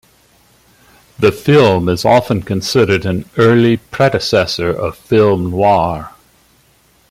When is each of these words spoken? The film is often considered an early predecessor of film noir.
The 1.19 1.31
film 1.31 1.87
is 1.87 2.05
often 2.05 2.41
considered 2.41 3.05
an 3.05 3.29
early 3.37 3.77
predecessor 3.77 4.71
of 4.71 4.97
film 4.97 5.51
noir. 5.51 6.11